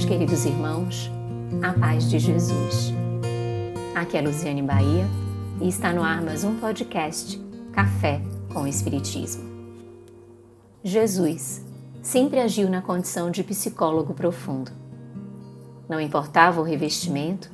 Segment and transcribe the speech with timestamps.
[0.00, 1.10] queridos irmãos,
[1.62, 2.94] a paz de Jesus.
[3.94, 5.04] Aqui é Luziane Bahia
[5.60, 7.38] e está no ar mais um podcast
[7.72, 8.22] Café
[8.54, 9.44] com Espiritismo.
[10.82, 11.62] Jesus
[12.00, 14.72] sempre agiu na condição de psicólogo profundo.
[15.86, 17.50] Não importava o revestimento,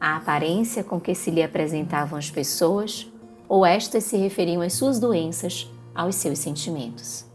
[0.00, 3.06] a aparência com que se lhe apresentavam as pessoas
[3.46, 7.26] ou estas se referiam às suas doenças, aos seus sentimentos.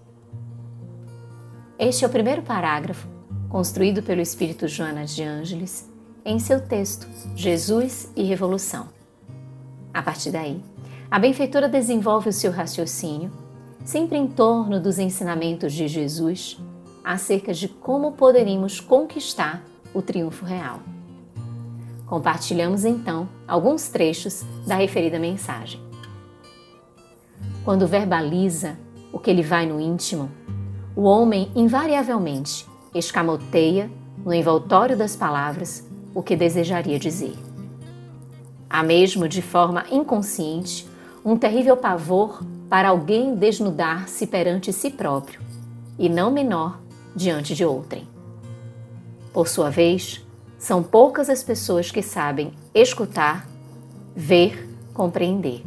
[1.78, 3.19] Este é o primeiro parágrafo,
[3.50, 5.90] construído pelo espírito Joana de Ângeles,
[6.24, 8.88] em seu texto Jesus e Revolução.
[9.92, 10.62] A partir daí,
[11.10, 13.32] a benfeitora desenvolve o seu raciocínio,
[13.84, 16.60] sempre em torno dos ensinamentos de Jesus
[17.04, 19.64] acerca de como poderíamos conquistar
[19.96, 20.80] o triunfo real.
[22.06, 25.82] Compartilhamos então alguns trechos da referida mensagem.
[27.66, 28.78] Quando verbaliza
[29.12, 30.30] o que lhe vai no íntimo,
[30.96, 33.90] o homem invariavelmente escamoteia
[34.26, 37.36] no envoltório das palavras o que desejaria dizer.
[38.70, 40.88] Há mesmo, de forma inconsciente,
[41.24, 45.42] um terrível pavor para alguém desnudar-se perante si próprio,
[45.98, 46.80] e não menor
[47.16, 48.08] diante de outrem.
[49.34, 50.26] Por sua vez,
[50.58, 53.48] são poucas as pessoas que sabem escutar,
[54.16, 55.64] ver, compreender.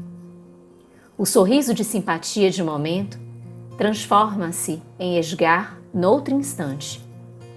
[1.17, 3.19] O sorriso de simpatia de momento
[3.77, 7.03] transforma-se em esgar noutro instante,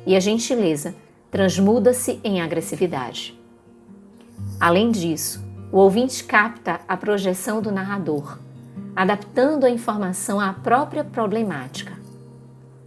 [0.05, 0.95] e a gentileza
[1.31, 3.37] transmuda-se em agressividade.
[4.59, 8.39] Além disso, o ouvinte capta a projeção do narrador,
[8.95, 11.93] adaptando a informação à própria problemática,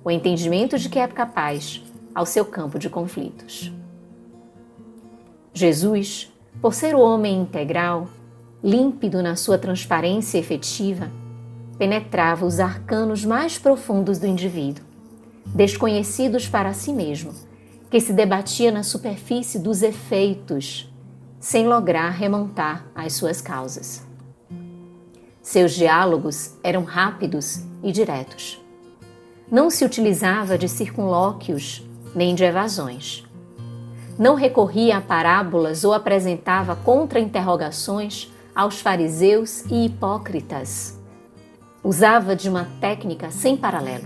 [0.02, 1.82] o entendimento de que é capaz
[2.14, 3.72] ao seu campo de conflitos.
[5.52, 6.32] Jesus,
[6.62, 8.08] por ser o homem integral,
[8.62, 11.10] límpido na sua transparência efetiva,
[11.76, 14.87] penetrava os arcanos mais profundos do indivíduo,
[15.54, 17.32] desconhecidos para si mesmo,
[17.90, 20.92] que se debatia na superfície dos efeitos,
[21.40, 24.06] sem lograr remontar às suas causas.
[25.42, 28.60] Seus diálogos eram rápidos e diretos.
[29.50, 31.82] Não se utilizava de circunlóquios
[32.14, 33.24] nem de evasões.
[34.18, 40.98] Não recorria a parábolas ou apresentava contra-interrogações aos fariseus e hipócritas
[41.82, 44.04] usava de uma técnica sem paralelo,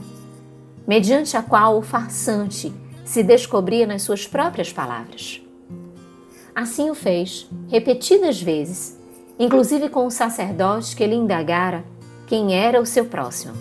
[0.86, 2.72] mediante a qual o farsante
[3.04, 5.40] se descobria nas suas próprias palavras.
[6.54, 8.98] Assim o fez repetidas vezes,
[9.38, 11.84] inclusive com o sacerdote que lhe indagara
[12.26, 13.54] quem era o seu próximo,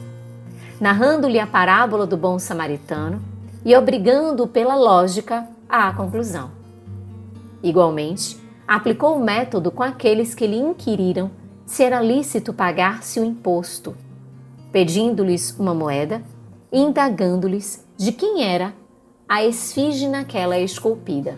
[0.79, 3.21] narrando-lhe a parábola do bom samaritano
[3.63, 6.51] e obrigando-o pela lógica à conclusão.
[7.63, 8.37] Igualmente,
[8.67, 11.29] aplicou o método com aqueles que lhe inquiriram
[11.65, 13.95] se era lícito pagar-se o imposto,
[14.71, 16.21] pedindo-lhes uma moeda
[16.71, 18.73] indagando-lhes de quem era
[19.27, 21.37] a esfinge naquela esculpida.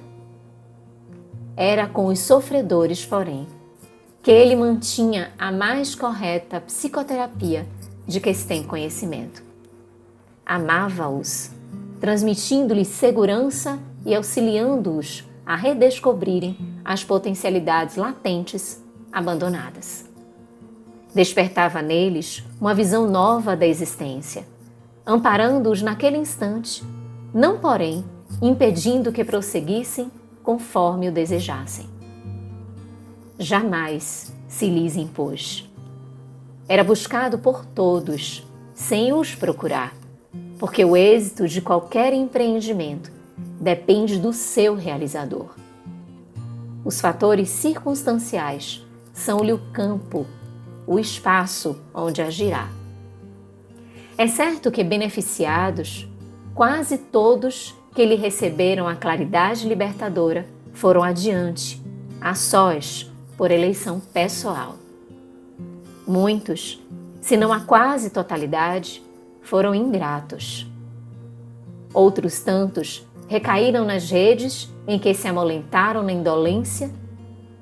[1.56, 3.48] Era com os sofredores, porém,
[4.22, 7.68] que ele mantinha a mais correta psicoterapia
[8.08, 9.44] de que se tem conhecimento.
[10.46, 11.52] Amava-os,
[12.00, 20.10] transmitindo-lhes segurança e auxiliando-os a redescobrirem as potencialidades latentes abandonadas.
[21.14, 24.46] Despertava neles uma visão nova da existência,
[25.06, 26.84] amparando-os naquele instante,
[27.34, 28.06] não, porém,
[28.42, 31.88] impedindo que prosseguissem conforme o desejassem.
[33.40, 35.70] Jamais se lhes impôs.
[36.68, 39.94] Era buscado por todos, sem os procurar,
[40.60, 43.12] porque o êxito de qualquer empreendimento
[43.60, 45.56] depende do seu realizador.
[46.86, 50.26] Os fatores circunstanciais são-lhe o campo
[50.86, 52.70] o espaço onde agirá.
[54.18, 56.08] É certo que beneficiados,
[56.54, 61.82] quase todos que lhe receberam a claridade libertadora foram adiante,
[62.22, 64.76] a sós, por eleição pessoal.
[66.06, 66.80] Muitos,
[67.22, 69.02] se não a quase totalidade,
[69.42, 70.68] foram ingratos.
[71.94, 76.92] Outros tantos recaíram nas redes em que se amolentaram na indolência,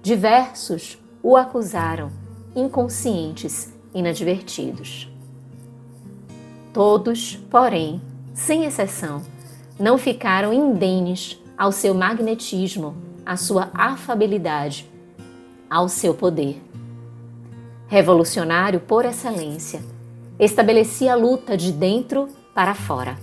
[0.02, 2.12] diversos o acusaram
[2.56, 5.11] inconscientes, inadvertidos.
[6.74, 8.02] Todos, porém,
[8.34, 9.22] sem exceção,
[9.80, 12.96] não ficaram indenes ao seu magnetismo,
[13.26, 14.90] à sua afabilidade,
[15.70, 16.62] ao seu poder.
[17.88, 19.82] Revolucionário por excelência,
[20.40, 23.18] estabelecia a luta de dentro para fora.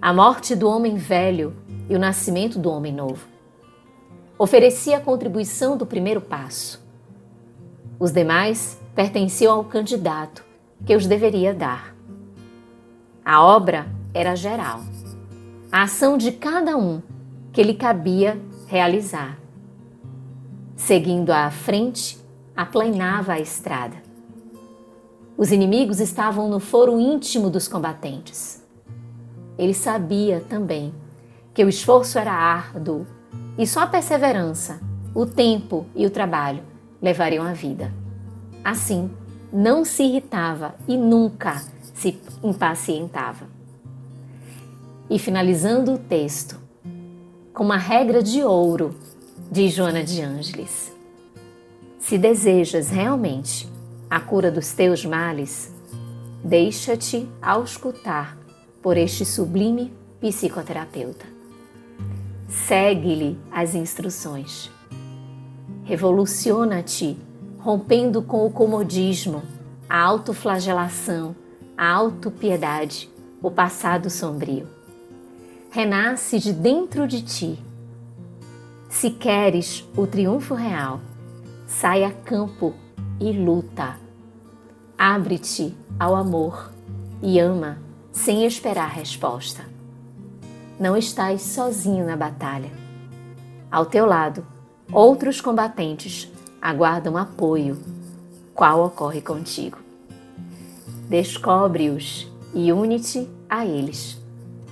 [0.00, 1.54] A morte do homem velho
[1.88, 3.26] e o nascimento do homem novo.
[4.38, 6.88] Oferecia a contribuição do primeiro passo
[8.00, 10.44] os demais pertenciam ao candidato
[10.86, 11.97] que os deveria dar.
[13.28, 14.80] A obra era geral.
[15.70, 17.02] a ação de cada um
[17.52, 19.38] que lhe cabia realizar.
[20.74, 22.18] Seguindo à frente,
[22.56, 23.96] aplanava a estrada.
[25.36, 28.64] Os inimigos estavam no foro íntimo dos combatentes.
[29.58, 30.94] Ele sabia também
[31.52, 33.06] que o esforço era árduo
[33.58, 34.80] e só a perseverança,
[35.14, 36.62] o tempo e o trabalho
[37.02, 37.92] levariam a vida.
[38.64, 39.10] Assim,
[39.52, 41.62] não se irritava e nunca
[41.98, 43.48] se impacientava.
[45.10, 46.56] E finalizando o texto,
[47.52, 48.94] com uma regra de ouro
[49.50, 50.92] de Joana de Ângeles.
[51.98, 53.68] Se desejas realmente
[54.08, 55.74] a cura dos teus males,
[56.44, 58.38] deixa-te auscultar
[58.80, 61.26] por este sublime psicoterapeuta.
[62.46, 64.70] Segue-lhe as instruções.
[65.84, 67.18] Revoluciona-te
[67.58, 69.42] rompendo com o comodismo,
[69.88, 71.34] a autoflagelação,
[71.78, 73.08] a autopiedade,
[73.40, 74.66] o passado sombrio.
[75.70, 77.56] Renasce de dentro de ti.
[78.90, 81.00] Se queres o triunfo real,
[81.68, 82.74] sai a campo
[83.20, 83.96] e luta.
[84.98, 86.72] Abre-te ao amor
[87.22, 87.78] e ama
[88.10, 89.64] sem esperar resposta.
[90.80, 92.72] Não estás sozinho na batalha.
[93.70, 94.44] Ao teu lado,
[94.90, 96.28] outros combatentes
[96.60, 97.78] aguardam apoio,
[98.52, 99.87] qual ocorre contigo.
[101.08, 104.18] Descobre-os e une-te a eles,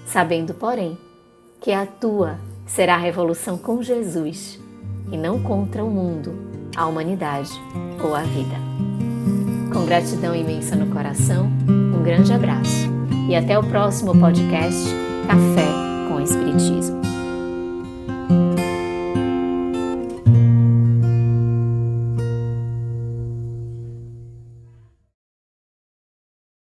[0.04, 0.98] sabendo, porém,
[1.60, 4.60] que a tua será a revolução com Jesus
[5.10, 6.34] e não contra o mundo,
[6.76, 7.50] a humanidade
[8.02, 8.56] ou a vida.
[9.72, 12.86] Com gratidão imensa no coração, um grande abraço
[13.28, 14.84] e até o próximo podcast
[15.26, 15.66] Café
[16.08, 17.15] com Espiritismo.